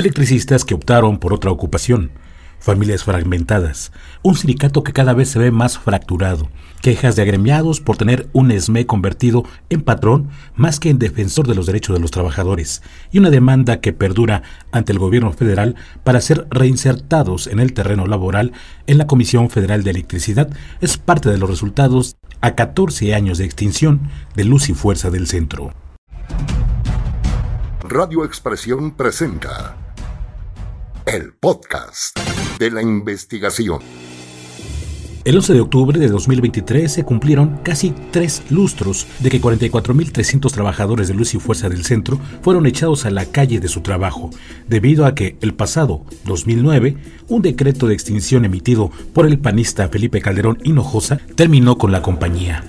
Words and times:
electricistas 0.00 0.64
que 0.64 0.74
optaron 0.74 1.18
por 1.18 1.32
otra 1.32 1.50
ocupación, 1.50 2.10
familias 2.58 3.04
fragmentadas, 3.04 3.92
un 4.22 4.36
sindicato 4.36 4.82
que 4.82 4.92
cada 4.92 5.14
vez 5.14 5.30
se 5.30 5.38
ve 5.38 5.50
más 5.50 5.78
fracturado, 5.78 6.48
quejas 6.82 7.16
de 7.16 7.22
agremiados 7.22 7.80
por 7.80 7.96
tener 7.96 8.28
un 8.32 8.50
ESME 8.50 8.86
convertido 8.86 9.44
en 9.68 9.82
patrón 9.82 10.28
más 10.54 10.80
que 10.80 10.90
en 10.90 10.98
defensor 10.98 11.46
de 11.46 11.54
los 11.54 11.66
derechos 11.66 11.94
de 11.94 12.00
los 12.00 12.10
trabajadores, 12.10 12.82
y 13.10 13.18
una 13.18 13.30
demanda 13.30 13.80
que 13.80 13.92
perdura 13.92 14.42
ante 14.72 14.92
el 14.92 14.98
gobierno 14.98 15.32
federal 15.32 15.76
para 16.04 16.20
ser 16.20 16.46
reinsertados 16.50 17.46
en 17.46 17.60
el 17.60 17.72
terreno 17.72 18.06
laboral 18.06 18.52
en 18.86 18.98
la 18.98 19.06
Comisión 19.06 19.50
Federal 19.50 19.82
de 19.82 19.90
Electricidad 19.90 20.50
es 20.80 20.98
parte 20.98 21.30
de 21.30 21.38
los 21.38 21.48
resultados 21.48 22.16
a 22.40 22.54
14 22.54 23.14
años 23.14 23.38
de 23.38 23.44
extinción 23.44 24.08
de 24.34 24.44
Luz 24.44 24.68
y 24.68 24.74
Fuerza 24.74 25.10
del 25.10 25.26
Centro. 25.26 25.72
Radio 27.82 28.24
Expresión 28.24 28.92
presenta 28.92 29.76
el 31.12 31.32
podcast 31.32 32.16
de 32.60 32.70
la 32.70 32.82
investigación. 32.82 33.80
El 35.24 35.34
11 35.34 35.54
de 35.54 35.60
octubre 35.60 35.98
de 35.98 36.06
2023 36.06 36.92
se 36.92 37.04
cumplieron 37.04 37.58
casi 37.64 37.92
tres 38.12 38.44
lustros 38.48 39.08
de 39.18 39.28
que 39.28 39.40
44.300 39.40 40.52
trabajadores 40.52 41.08
de 41.08 41.14
Luz 41.14 41.34
y 41.34 41.40
Fuerza 41.40 41.68
del 41.68 41.84
Centro 41.84 42.20
fueron 42.42 42.64
echados 42.64 43.06
a 43.06 43.10
la 43.10 43.26
calle 43.26 43.58
de 43.58 43.66
su 43.66 43.80
trabajo, 43.80 44.30
debido 44.68 45.04
a 45.04 45.16
que 45.16 45.36
el 45.40 45.52
pasado 45.52 46.04
2009 46.26 46.96
un 47.26 47.42
decreto 47.42 47.88
de 47.88 47.94
extinción 47.94 48.44
emitido 48.44 48.92
por 49.12 49.26
el 49.26 49.40
panista 49.40 49.88
Felipe 49.88 50.20
Calderón 50.20 50.58
Hinojosa 50.62 51.18
terminó 51.34 51.76
con 51.76 51.90
la 51.90 52.02
compañía. 52.02 52.64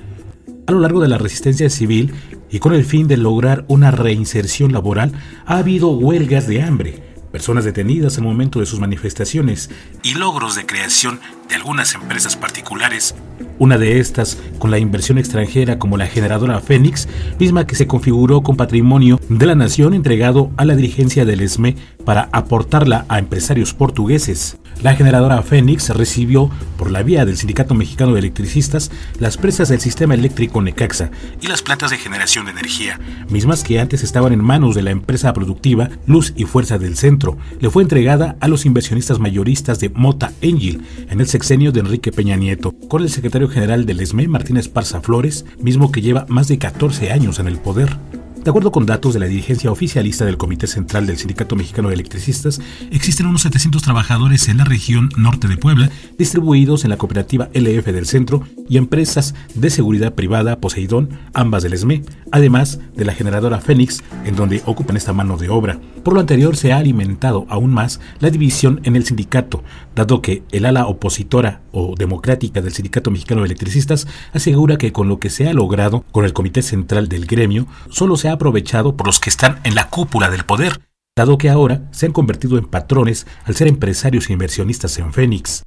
A 0.65 0.71
lo 0.71 0.79
largo 0.79 0.99
de 0.99 1.09
la 1.09 1.19
resistencia 1.19 1.69
civil 1.69 2.11
y 2.49 2.57
con 2.57 2.73
el 2.73 2.85
fin 2.85 3.07
de 3.07 3.17
lograr 3.17 3.65
una 3.67 3.91
reinserción 3.91 4.73
laboral, 4.73 5.13
ha 5.45 5.57
habido 5.57 5.91
huelgas 5.91 6.47
de 6.47 6.61
hambre, 6.61 7.10
personas 7.31 7.65
detenidas 7.65 8.17
al 8.17 8.23
momento 8.23 8.59
de 8.59 8.65
sus 8.65 8.79
manifestaciones 8.79 9.69
y 10.03 10.15
logros 10.15 10.55
de 10.55 10.65
creación 10.65 11.19
de 11.49 11.55
algunas 11.55 11.95
empresas 11.95 12.35
particulares. 12.35 13.15
Una 13.57 13.77
de 13.77 13.99
estas 13.99 14.37
con 14.59 14.71
la 14.71 14.79
inversión 14.79 15.17
extranjera 15.17 15.79
como 15.79 15.97
la 15.97 16.07
generadora 16.07 16.61
Fénix, 16.61 17.07
misma 17.39 17.67
que 17.67 17.75
se 17.75 17.87
configuró 17.87 18.41
con 18.41 18.57
patrimonio 18.57 19.19
de 19.29 19.45
la 19.45 19.55
nación 19.55 19.93
entregado 19.93 20.51
a 20.57 20.65
la 20.65 20.75
dirigencia 20.75 21.25
del 21.25 21.41
ESME 21.41 21.75
para 22.05 22.29
aportarla 22.31 23.05
a 23.07 23.19
empresarios 23.19 23.73
portugueses. 23.73 24.57
La 24.81 24.95
generadora 24.95 25.43
Fénix 25.43 25.89
recibió, 25.89 26.49
por 26.75 26.89
la 26.89 27.03
vía 27.03 27.23
del 27.23 27.37
Sindicato 27.37 27.75
Mexicano 27.75 28.13
de 28.13 28.19
Electricistas, 28.19 28.89
las 29.19 29.37
presas 29.37 29.69
del 29.69 29.79
sistema 29.79 30.15
eléctrico 30.15 30.59
Necaxa 30.59 31.11
y 31.39 31.45
las 31.45 31.61
plantas 31.61 31.91
de 31.91 31.97
generación 31.97 32.45
de 32.45 32.51
energía, 32.51 32.99
mismas 33.29 33.63
que 33.63 33.79
antes 33.79 34.03
estaban 34.03 34.33
en 34.33 34.43
manos 34.43 34.73
de 34.73 34.81
la 34.81 34.89
empresa 34.89 35.33
productiva 35.33 35.91
Luz 36.07 36.33
y 36.35 36.45
Fuerza 36.45 36.79
del 36.79 36.97
Centro. 36.97 37.37
Le 37.59 37.69
fue 37.69 37.83
entregada 37.83 38.37
a 38.39 38.47
los 38.47 38.65
inversionistas 38.65 39.19
mayoristas 39.19 39.79
de 39.79 39.89
Mota 39.89 40.31
Engil 40.41 40.81
en 41.09 41.19
el 41.21 41.27
sexenio 41.27 41.71
de 41.71 41.81
Enrique 41.81 42.11
Peña 42.11 42.35
Nieto, 42.35 42.73
con 42.87 43.03
el 43.03 43.11
secretario 43.11 43.49
general 43.49 43.85
del 43.85 43.99
ESME, 43.99 44.27
Martínez 44.27 44.67
Parza 44.67 45.01
Flores, 45.01 45.45
mismo 45.59 45.91
que 45.91 46.01
lleva 46.01 46.25
más 46.27 46.47
de 46.47 46.57
14 46.57 47.11
años 47.11 47.37
en 47.37 47.47
el 47.47 47.59
poder. 47.59 47.97
De 48.43 48.49
acuerdo 48.49 48.71
con 48.71 48.87
datos 48.87 49.13
de 49.13 49.19
la 49.19 49.27
dirigencia 49.27 49.71
oficialista 49.71 50.25
del 50.25 50.37
Comité 50.37 50.65
Central 50.65 51.05
del 51.05 51.19
Sindicato 51.19 51.55
Mexicano 51.55 51.89
de 51.89 51.93
Electricistas, 51.93 52.59
existen 52.89 53.27
unos 53.27 53.43
700 53.43 53.83
trabajadores 53.83 54.47
en 54.47 54.57
la 54.57 54.63
región 54.63 55.09
norte 55.15 55.47
de 55.47 55.57
Puebla, 55.57 55.91
distribuidos 56.17 56.83
en 56.83 56.89
la 56.89 56.97
cooperativa 56.97 57.49
LF 57.53 57.85
del 57.85 58.07
centro 58.07 58.41
y 58.67 58.77
empresas 58.77 59.35
de 59.53 59.69
seguridad 59.69 60.15
privada 60.15 60.59
Poseidón, 60.59 61.09
ambas 61.35 61.61
del 61.61 61.73
ESME, 61.73 62.01
además 62.31 62.79
de 62.95 63.05
la 63.05 63.13
generadora 63.13 63.61
Fénix, 63.61 64.01
en 64.25 64.35
donde 64.35 64.63
ocupan 64.65 64.97
esta 64.97 65.13
mano 65.13 65.37
de 65.37 65.49
obra. 65.49 65.79
Por 66.03 66.15
lo 66.15 66.19
anterior, 66.19 66.57
se 66.57 66.73
ha 66.73 66.77
alimentado 66.77 67.45
aún 67.47 67.71
más 67.71 67.99
la 68.21 68.31
división 68.31 68.81
en 68.85 68.95
el 68.95 69.05
sindicato, 69.05 69.63
dado 69.95 70.23
que 70.23 70.41
el 70.51 70.65
ala 70.65 70.87
opositora 70.87 71.61
o 71.71 71.93
democrática 71.95 72.61
del 72.61 72.73
Sindicato 72.73 73.11
Mexicano 73.11 73.41
de 73.41 73.47
Electricistas 73.47 74.07
asegura 74.33 74.77
que 74.77 74.91
con 74.91 75.07
lo 75.07 75.19
que 75.19 75.29
se 75.29 75.47
ha 75.47 75.53
logrado 75.53 76.03
con 76.11 76.25
el 76.25 76.33
Comité 76.33 76.63
Central 76.63 77.07
del 77.07 77.27
gremio, 77.27 77.67
solo 77.89 78.17
se 78.17 78.29
ha 78.29 78.30
aprovechado 78.33 78.97
por 78.97 79.07
los 79.07 79.19
que 79.19 79.29
están 79.29 79.59
en 79.63 79.75
la 79.75 79.89
cúpula 79.89 80.29
del 80.29 80.45
poder, 80.45 80.81
dado 81.15 81.37
que 81.37 81.49
ahora 81.49 81.89
se 81.91 82.05
han 82.05 82.13
convertido 82.13 82.57
en 82.57 82.65
patrones 82.65 83.27
al 83.45 83.55
ser 83.55 83.67
empresarios 83.67 84.29
e 84.29 84.33
inversionistas 84.33 84.97
en 84.97 85.13
Fénix. 85.13 85.63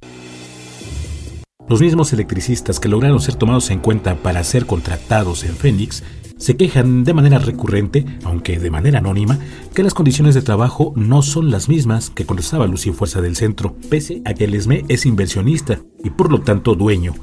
Los 1.67 1.81
mismos 1.81 2.13
electricistas 2.13 2.79
que 2.79 2.89
lograron 2.89 3.19
ser 3.19 3.35
tomados 3.35 3.71
en 3.71 3.79
cuenta 3.79 4.15
para 4.15 4.43
ser 4.43 4.65
contratados 4.65 5.43
en 5.43 5.55
Fénix 5.55 6.03
se 6.37 6.57
quejan 6.57 7.03
de 7.03 7.13
manera 7.13 7.39
recurrente, 7.39 8.05
aunque 8.23 8.59
de 8.59 8.69
manera 8.69 8.99
anónima, 8.99 9.39
que 9.73 9.83
las 9.83 9.93
condiciones 9.93 10.35
de 10.35 10.41
trabajo 10.41 10.93
no 10.95 11.21
son 11.21 11.49
las 11.49 11.69
mismas 11.69 12.09
que 12.09 12.25
cuando 12.25 12.41
estaba 12.41 12.67
Luz 12.67 12.85
y 12.87 12.91
Fuerza 12.91 13.21
del 13.21 13.35
Centro, 13.35 13.75
pese 13.89 14.21
a 14.25 14.33
que 14.33 14.43
el 14.43 14.53
ESME 14.53 14.85
es 14.89 15.05
inversionista 15.05 15.79
y 16.03 16.09
por 16.09 16.31
lo 16.31 16.41
tanto 16.41 16.75
dueño. 16.75 17.15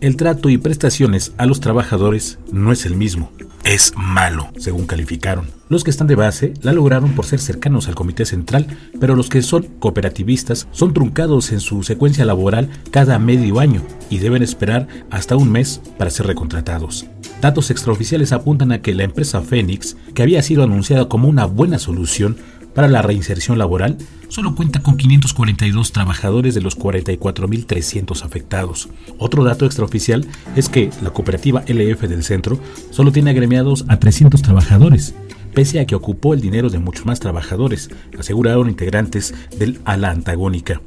El 0.00 0.16
trato 0.16 0.50
y 0.50 0.58
prestaciones 0.58 1.32
a 1.38 1.46
los 1.46 1.60
trabajadores 1.60 2.38
no 2.52 2.70
es 2.70 2.84
el 2.84 2.96
mismo 2.96 3.30
es 3.66 3.92
malo, 3.96 4.48
según 4.58 4.86
calificaron. 4.86 5.48
Los 5.68 5.82
que 5.82 5.90
están 5.90 6.06
de 6.06 6.14
base 6.14 6.54
la 6.62 6.72
lograron 6.72 7.12
por 7.14 7.26
ser 7.26 7.40
cercanos 7.40 7.88
al 7.88 7.96
Comité 7.96 8.24
Central, 8.24 8.68
pero 9.00 9.16
los 9.16 9.28
que 9.28 9.42
son 9.42 9.64
cooperativistas 9.80 10.68
son 10.70 10.94
truncados 10.94 11.50
en 11.50 11.58
su 11.58 11.82
secuencia 11.82 12.24
laboral 12.24 12.70
cada 12.92 13.18
medio 13.18 13.58
año 13.58 13.82
y 14.08 14.18
deben 14.18 14.44
esperar 14.44 14.86
hasta 15.10 15.34
un 15.34 15.50
mes 15.50 15.80
para 15.98 16.10
ser 16.10 16.28
recontratados. 16.28 17.06
Datos 17.40 17.72
extraoficiales 17.72 18.30
apuntan 18.30 18.70
a 18.70 18.80
que 18.80 18.94
la 18.94 19.02
empresa 19.02 19.42
Fénix, 19.42 19.96
que 20.14 20.22
había 20.22 20.42
sido 20.42 20.62
anunciada 20.62 21.08
como 21.08 21.28
una 21.28 21.44
buena 21.46 21.80
solución, 21.80 22.36
para 22.76 22.88
la 22.88 23.00
reinserción 23.00 23.56
laboral, 23.56 23.96
solo 24.28 24.54
cuenta 24.54 24.82
con 24.82 24.98
542 24.98 25.92
trabajadores 25.92 26.54
de 26.54 26.60
los 26.60 26.78
44.300 26.78 28.22
afectados. 28.22 28.90
Otro 29.16 29.44
dato 29.44 29.64
extraoficial 29.64 30.26
es 30.56 30.68
que 30.68 30.90
la 31.02 31.08
cooperativa 31.10 31.64
LF 31.66 32.02
del 32.02 32.22
centro 32.22 32.60
solo 32.90 33.12
tiene 33.12 33.30
agremiados 33.30 33.86
a 33.88 33.98
300 33.98 34.42
trabajadores, 34.42 35.14
pese 35.54 35.80
a 35.80 35.86
que 35.86 35.94
ocupó 35.94 36.34
el 36.34 36.42
dinero 36.42 36.68
de 36.68 36.78
muchos 36.78 37.06
más 37.06 37.18
trabajadores, 37.18 37.88
aseguraron 38.18 38.68
integrantes 38.68 39.34
del 39.58 39.80
ala 39.86 40.10
antagónica. 40.10 40.82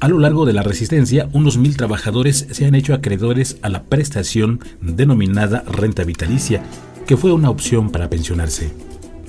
A 0.00 0.08
lo 0.08 0.18
largo 0.18 0.46
de 0.46 0.54
la 0.54 0.62
resistencia, 0.62 1.28
unos 1.34 1.58
mil 1.58 1.76
trabajadores 1.76 2.46
se 2.50 2.64
han 2.64 2.74
hecho 2.74 2.94
acreedores 2.94 3.58
a 3.60 3.68
la 3.68 3.82
prestación 3.82 4.60
denominada 4.80 5.64
renta 5.66 6.04
vitalicia, 6.04 6.62
que 7.06 7.18
fue 7.18 7.30
una 7.30 7.50
opción 7.50 7.90
para 7.90 8.08
pensionarse. 8.08 8.72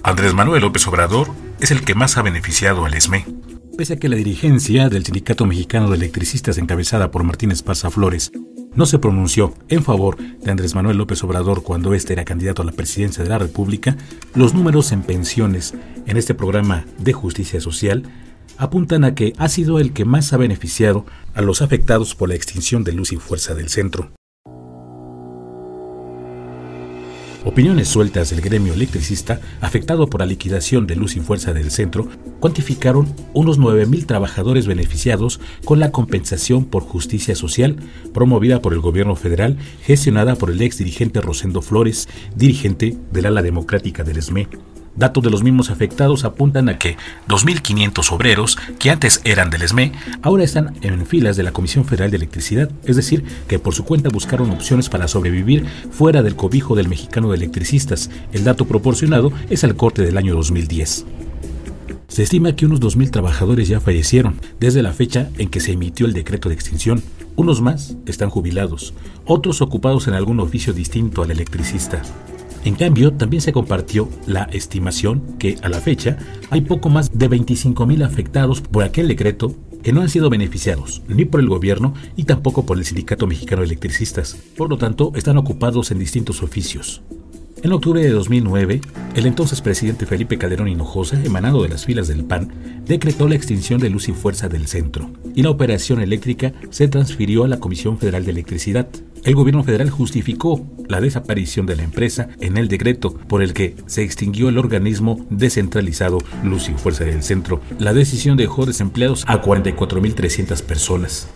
Andrés 0.03 0.33
Manuel 0.33 0.61
López 0.61 0.87
Obrador 0.87 1.27
es 1.61 1.69
el 1.69 1.85
que 1.85 1.93
más 1.93 2.17
ha 2.17 2.23
beneficiado 2.23 2.85
al 2.85 2.93
ESME. 2.95 3.25
Pese 3.77 3.93
a 3.93 3.95
que 3.97 4.09
la 4.09 4.15
dirigencia 4.15 4.89
del 4.89 5.05
Sindicato 5.05 5.45
Mexicano 5.45 5.89
de 5.89 5.95
Electricistas 5.95 6.57
encabezada 6.57 7.11
por 7.11 7.23
Martínez 7.23 7.61
Pasa 7.61 7.91
Flores 7.91 8.31
no 8.73 8.85
se 8.85 8.99
pronunció 8.99 9.53
en 9.69 9.83
favor 9.83 10.17
de 10.17 10.49
Andrés 10.49 10.73
Manuel 10.73 10.97
López 10.97 11.23
Obrador 11.23 11.61
cuando 11.61 11.93
éste 11.93 12.13
era 12.13 12.25
candidato 12.25 12.63
a 12.63 12.65
la 12.65 12.71
presidencia 12.71 13.23
de 13.23 13.29
la 13.29 13.37
República, 13.37 13.95
los 14.33 14.53
números 14.53 14.91
en 14.91 15.03
pensiones 15.03 15.75
en 16.07 16.17
este 16.17 16.33
programa 16.33 16.85
de 16.97 17.13
justicia 17.13 17.61
social 17.61 18.03
apuntan 18.57 19.03
a 19.03 19.13
que 19.13 19.33
ha 19.37 19.47
sido 19.47 19.79
el 19.79 19.93
que 19.93 20.05
más 20.05 20.33
ha 20.33 20.37
beneficiado 20.37 21.05
a 21.33 21.41
los 21.41 21.61
afectados 21.61 22.15
por 22.15 22.29
la 22.29 22.35
extinción 22.35 22.83
de 22.83 22.93
luz 22.93 23.11
y 23.11 23.17
fuerza 23.17 23.53
del 23.53 23.69
centro. 23.69 24.11
Opiniones 27.43 27.87
sueltas 27.87 28.29
del 28.29 28.41
gremio 28.41 28.73
electricista 28.73 29.41
afectado 29.61 30.07
por 30.07 30.19
la 30.19 30.27
liquidación 30.27 30.85
de 30.85 30.95
luz 30.95 31.15
y 31.15 31.21
fuerza 31.21 31.53
del 31.53 31.71
centro 31.71 32.07
cuantificaron 32.39 33.15
unos 33.33 33.59
9.000 33.59 34.05
trabajadores 34.05 34.67
beneficiados 34.67 35.39
con 35.65 35.79
la 35.79 35.91
compensación 35.91 36.65
por 36.65 36.83
justicia 36.83 37.35
social 37.35 37.77
promovida 38.13 38.61
por 38.61 38.73
el 38.73 38.79
gobierno 38.79 39.15
federal, 39.15 39.57
gestionada 39.81 40.35
por 40.35 40.51
el 40.51 40.61
ex 40.61 40.77
dirigente 40.77 41.19
Rosendo 41.19 41.63
Flores, 41.63 42.07
dirigente 42.35 42.95
del 43.11 43.25
ala 43.25 43.41
democrática 43.41 44.03
del 44.03 44.17
ESME. 44.17 44.47
Datos 44.95 45.23
de 45.23 45.29
los 45.29 45.41
mismos 45.41 45.69
afectados 45.69 46.25
apuntan 46.25 46.67
a 46.67 46.77
que 46.77 46.97
2.500 47.27 48.11
obreros, 48.11 48.57
que 48.77 48.91
antes 48.91 49.21
eran 49.23 49.49
del 49.49 49.61
ESME, 49.61 49.93
ahora 50.21 50.43
están 50.43 50.75
en 50.81 51.05
filas 51.05 51.37
de 51.37 51.43
la 51.43 51.53
Comisión 51.53 51.85
Federal 51.85 52.11
de 52.11 52.17
Electricidad, 52.17 52.69
es 52.83 52.97
decir, 52.97 53.23
que 53.47 53.57
por 53.57 53.73
su 53.73 53.85
cuenta 53.85 54.09
buscaron 54.09 54.51
opciones 54.51 54.89
para 54.89 55.07
sobrevivir 55.07 55.65
fuera 55.91 56.21
del 56.21 56.35
cobijo 56.35 56.75
del 56.75 56.89
mexicano 56.89 57.29
de 57.29 57.37
electricistas. 57.37 58.09
El 58.33 58.43
dato 58.43 58.65
proporcionado 58.65 59.31
es 59.49 59.63
al 59.63 59.75
corte 59.75 60.01
del 60.01 60.17
año 60.17 60.35
2010. 60.35 61.05
Se 62.09 62.23
estima 62.23 62.57
que 62.57 62.65
unos 62.65 62.81
2.000 62.81 63.09
trabajadores 63.09 63.69
ya 63.69 63.79
fallecieron 63.79 64.35
desde 64.59 64.83
la 64.83 64.91
fecha 64.91 65.29
en 65.37 65.47
que 65.47 65.61
se 65.61 65.71
emitió 65.71 66.05
el 66.05 66.11
decreto 66.11 66.49
de 66.49 66.55
extinción. 66.55 67.01
Unos 67.37 67.61
más 67.61 67.95
están 68.05 68.29
jubilados, 68.29 68.93
otros 69.23 69.61
ocupados 69.61 70.09
en 70.09 70.15
algún 70.15 70.41
oficio 70.41 70.73
distinto 70.73 71.23
al 71.23 71.31
electricista. 71.31 72.01
En 72.63 72.75
cambio, 72.75 73.13
también 73.13 73.41
se 73.41 73.53
compartió 73.53 74.07
la 74.27 74.43
estimación 74.43 75.37
que 75.39 75.57
a 75.63 75.69
la 75.69 75.81
fecha 75.81 76.17
hay 76.51 76.61
poco 76.61 76.89
más 76.89 77.17
de 77.17 77.29
25.000 77.29 78.05
afectados 78.05 78.61
por 78.61 78.83
aquel 78.83 79.07
decreto 79.07 79.55
que 79.81 79.93
no 79.93 80.01
han 80.01 80.09
sido 80.09 80.29
beneficiados 80.29 81.01
ni 81.07 81.25
por 81.25 81.39
el 81.39 81.49
gobierno 81.49 81.95
y 82.15 82.25
tampoco 82.25 82.65
por 82.65 82.77
el 82.77 82.85
Sindicato 82.85 83.25
Mexicano 83.25 83.61
de 83.61 83.67
Electricistas. 83.67 84.37
Por 84.55 84.69
lo 84.69 84.77
tanto, 84.77 85.11
están 85.15 85.37
ocupados 85.37 85.89
en 85.89 85.97
distintos 85.97 86.43
oficios. 86.43 87.01
En 87.63 87.73
octubre 87.73 88.01
de 88.01 88.09
2009, 88.09 88.81
el 89.13 89.27
entonces 89.27 89.61
presidente 89.61 90.07
Felipe 90.07 90.39
Calderón 90.39 90.67
Hinojosa, 90.67 91.23
emanado 91.23 91.61
de 91.61 91.69
las 91.69 91.85
filas 91.85 92.07
del 92.07 92.25
PAN, 92.25 92.51
decretó 92.87 93.29
la 93.29 93.35
extinción 93.35 93.79
de 93.79 93.91
luz 93.91 94.09
y 94.09 94.13
fuerza 94.13 94.49
del 94.49 94.65
centro, 94.65 95.11
y 95.35 95.43
la 95.43 95.51
operación 95.51 96.01
eléctrica 96.01 96.53
se 96.71 96.87
transfirió 96.87 97.43
a 97.43 97.47
la 97.47 97.59
Comisión 97.59 97.99
Federal 97.99 98.25
de 98.25 98.31
Electricidad. 98.31 98.87
El 99.23 99.35
gobierno 99.35 99.63
federal 99.63 99.91
justificó 99.91 100.65
la 100.87 101.01
desaparición 101.01 101.67
de 101.67 101.75
la 101.75 101.83
empresa 101.83 102.29
en 102.39 102.57
el 102.57 102.67
decreto 102.67 103.13
por 103.13 103.43
el 103.43 103.53
que 103.53 103.75
se 103.85 104.01
extinguió 104.01 104.49
el 104.49 104.57
organismo 104.57 105.23
descentralizado 105.29 106.17
Luz 106.43 106.67
y 106.67 106.73
Fuerza 106.73 107.03
del 107.03 107.21
Centro. 107.21 107.61
La 107.77 107.93
decisión 107.93 108.37
dejó 108.37 108.65
desempleados 108.65 109.23
a 109.27 109.39
44.300 109.39 110.63
personas. 110.63 111.27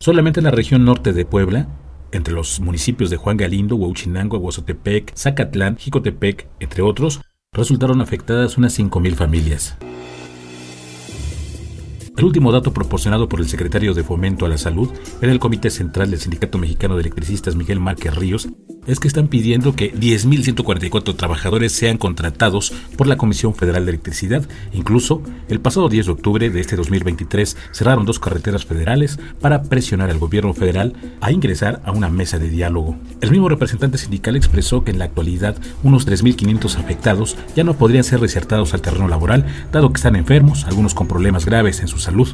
Solamente 0.00 0.40
en 0.40 0.44
la 0.44 0.50
región 0.50 0.84
norte 0.84 1.12
de 1.12 1.24
Puebla, 1.24 1.68
entre 2.14 2.32
los 2.32 2.60
municipios 2.60 3.10
de 3.10 3.16
Juan 3.16 3.36
Galindo, 3.36 3.76
Huachinango, 3.76 4.38
Huazotepec, 4.38 5.14
Zacatlán, 5.16 5.76
Jicotepec, 5.76 6.48
entre 6.60 6.82
otros, 6.82 7.20
resultaron 7.52 8.00
afectadas 8.00 8.56
unas 8.56 8.78
5.000 8.78 9.14
familias. 9.14 9.76
El 12.16 12.24
último 12.24 12.52
dato 12.52 12.72
proporcionado 12.72 13.28
por 13.28 13.40
el 13.40 13.48
secretario 13.48 13.92
de 13.92 14.04
Fomento 14.04 14.46
a 14.46 14.48
la 14.48 14.56
Salud 14.56 14.88
en 15.20 15.30
el 15.30 15.40
Comité 15.40 15.68
Central 15.68 16.10
del 16.10 16.20
Sindicato 16.20 16.58
Mexicano 16.58 16.94
de 16.94 17.00
Electricistas 17.00 17.56
Miguel 17.56 17.80
Márquez 17.80 18.14
Ríos 18.14 18.48
es 18.86 19.00
que 19.00 19.08
están 19.08 19.28
pidiendo 19.28 19.74
que 19.74 19.92
10.144 19.94 21.16
trabajadores 21.16 21.72
sean 21.72 21.98
contratados 21.98 22.72
por 22.96 23.06
la 23.06 23.16
Comisión 23.16 23.54
Federal 23.54 23.84
de 23.84 23.92
Electricidad. 23.92 24.46
Incluso, 24.72 25.22
el 25.48 25.60
pasado 25.60 25.88
10 25.88 26.06
de 26.06 26.12
octubre 26.12 26.50
de 26.50 26.60
este 26.60 26.76
2023 26.76 27.56
cerraron 27.72 28.04
dos 28.04 28.18
carreteras 28.18 28.64
federales 28.64 29.18
para 29.40 29.62
presionar 29.62 30.10
al 30.10 30.18
gobierno 30.18 30.54
federal 30.54 30.94
a 31.20 31.32
ingresar 31.32 31.80
a 31.84 31.92
una 31.92 32.08
mesa 32.08 32.38
de 32.38 32.48
diálogo. 32.48 32.96
El 33.20 33.30
mismo 33.30 33.48
representante 33.48 33.98
sindical 33.98 34.36
expresó 34.36 34.84
que 34.84 34.90
en 34.90 34.98
la 34.98 35.06
actualidad 35.06 35.56
unos 35.82 36.06
3.500 36.06 36.76
afectados 36.76 37.36
ya 37.56 37.64
no 37.64 37.74
podrían 37.74 38.04
ser 38.04 38.20
resertados 38.20 38.74
al 38.74 38.82
terreno 38.82 39.08
laboral, 39.08 39.46
dado 39.72 39.92
que 39.92 39.98
están 39.98 40.16
enfermos, 40.16 40.64
algunos 40.64 40.94
con 40.94 41.08
problemas 41.08 41.46
graves 41.46 41.80
en 41.80 41.88
su 41.88 41.98
salud. 41.98 42.28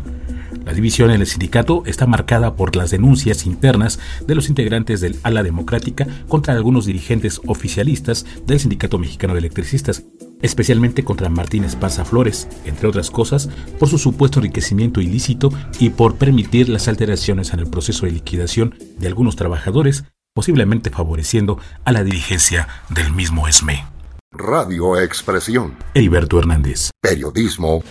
La 0.65 0.73
división 0.73 1.11
en 1.11 1.21
el 1.21 1.27
sindicato 1.27 1.83
está 1.87 2.07
marcada 2.07 2.55
por 2.55 2.77
las 2.77 2.91
denuncias 2.91 3.47
internas 3.47 3.99
de 4.27 4.35
los 4.35 4.49
integrantes 4.49 5.01
del 5.01 5.19
ala 5.23 5.43
democrática 5.43 6.07
contra 6.29 6.55
algunos 6.55 6.87
dirigentes 6.87 7.41
oficialistas 7.47 8.27
del 8.47 8.61
Sindicato 8.61 8.99
Mexicano 8.99 9.35
de 9.35 9.41
Electricistas, 9.41 10.05
especialmente 10.43 11.05
contra 11.05 11.29
Martín 11.29 11.65
Esparza 11.65 12.05
Flores, 12.05 12.49
entre 12.65 12.89
otras 12.89 13.11
cosas, 13.11 13.49
por 13.79 13.89
su 13.89 13.99
supuesto 13.99 14.39
enriquecimiento 14.39 15.01
ilícito 15.01 15.51
y 15.79 15.91
por 15.91 16.17
permitir 16.17 16.69
las 16.69 16.89
alteraciones 16.89 17.53
en 17.53 17.61
el 17.61 17.69
proceso 17.69 18.07
de 18.07 18.13
liquidación 18.13 18.75
de 18.99 19.07
algunos 19.07 19.37
trabajadores, 19.37 20.05
posiblemente 20.35 20.91
favoreciendo 20.91 21.59
a 21.85 21.93
la 21.93 22.05
dirigencia 22.05 22.69
del 22.91 23.13
mismo 23.13 23.49
ESME. 23.49 23.85
Radio 24.33 25.01
Expresión. 25.01 25.77
Heriberto 25.95 26.39
Hernández. 26.39 26.91
Periodismo 27.03 27.83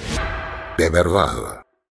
de 0.80 0.90
verdad. 0.90 1.66